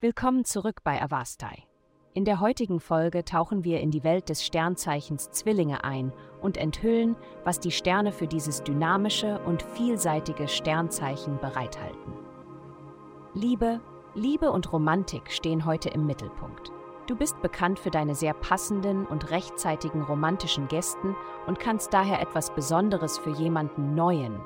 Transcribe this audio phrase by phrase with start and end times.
[0.00, 1.62] Willkommen zurück bei Avastai.
[2.12, 7.16] In der heutigen Folge tauchen wir in die Welt des Sternzeichens Zwillinge ein und enthüllen,
[7.44, 12.14] was die Sterne für dieses dynamische und vielseitige Sternzeichen bereithalten.
[13.32, 13.80] Liebe,
[14.14, 16.72] Liebe und Romantik stehen heute im Mittelpunkt.
[17.06, 21.14] Du bist bekannt für deine sehr passenden und rechtzeitigen romantischen Gästen
[21.46, 24.40] und kannst daher etwas Besonderes für jemanden Neuen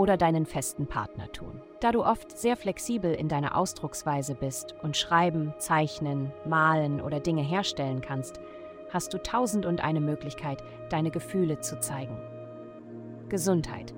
[0.00, 1.60] oder deinen festen Partner tun.
[1.80, 7.42] Da du oft sehr flexibel in deiner Ausdrucksweise bist und schreiben, zeichnen, malen oder Dinge
[7.42, 8.40] herstellen kannst,
[8.88, 12.16] hast du tausend und eine Möglichkeit, deine Gefühle zu zeigen.
[13.28, 13.92] Gesundheit.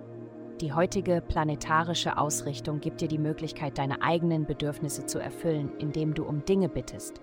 [0.61, 6.25] Die heutige planetarische Ausrichtung gibt dir die Möglichkeit, deine eigenen Bedürfnisse zu erfüllen, indem du
[6.25, 7.21] um Dinge bittest.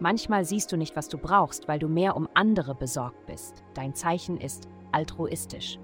[0.00, 3.62] Manchmal siehst du nicht, was du brauchst, weil du mehr um andere besorgt bist.
[3.74, 5.78] Dein Zeichen ist altruistisch.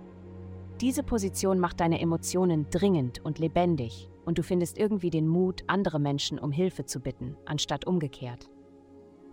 [0.80, 5.98] Diese Position macht deine Emotionen dringend und lebendig und du findest irgendwie den Mut, andere
[5.98, 8.50] Menschen um Hilfe zu bitten, anstatt umgekehrt.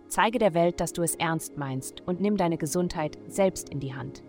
[0.08, 3.94] Zeige der Welt, dass du es ernst meinst und nimm deine Gesundheit selbst in die
[3.94, 4.22] Hand.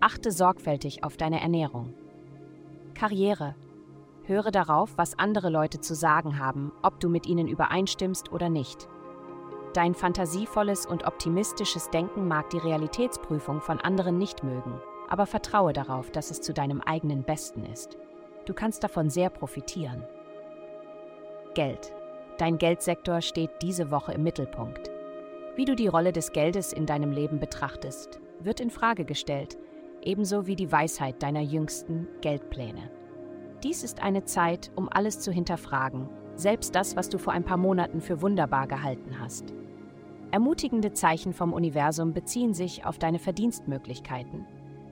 [0.00, 1.94] Achte sorgfältig auf deine Ernährung.
[2.92, 3.54] Karriere.
[4.24, 8.88] Höre darauf, was andere Leute zu sagen haben, ob du mit ihnen übereinstimmst oder nicht.
[9.72, 14.80] Dein fantasievolles und optimistisches Denken mag die Realitätsprüfung von anderen nicht mögen
[15.14, 17.96] aber vertraue darauf, dass es zu deinem eigenen Besten ist.
[18.46, 20.02] Du kannst davon sehr profitieren.
[21.54, 21.92] Geld.
[22.36, 24.90] Dein Geldsektor steht diese Woche im Mittelpunkt.
[25.54, 29.56] Wie du die Rolle des Geldes in deinem Leben betrachtest, wird in Frage gestellt,
[30.02, 32.90] ebenso wie die Weisheit deiner jüngsten Geldpläne.
[33.62, 37.56] Dies ist eine Zeit, um alles zu hinterfragen, selbst das, was du vor ein paar
[37.56, 39.54] Monaten für wunderbar gehalten hast.
[40.32, 44.44] Ermutigende Zeichen vom Universum beziehen sich auf deine Verdienstmöglichkeiten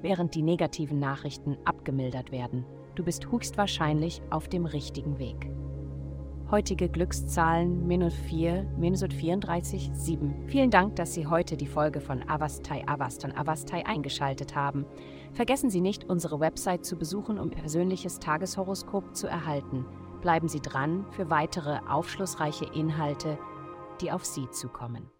[0.02, 2.66] während die negativen Nachrichten abgemildert werden.
[2.94, 5.50] Du bist höchstwahrscheinlich auf dem richtigen Weg.
[6.50, 10.48] Heutige Glückszahlen minus 4, minus 34, 7.
[10.48, 14.84] Vielen Dank, dass Sie heute die Folge von Avastai Avastan Avastai eingeschaltet haben.
[15.32, 19.86] Vergessen Sie nicht, unsere Website zu besuchen, um Ihr persönliches Tageshoroskop zu erhalten.
[20.20, 23.38] Bleiben Sie dran für weitere aufschlussreiche Inhalte,
[24.02, 25.12] die auf Sie zukommen.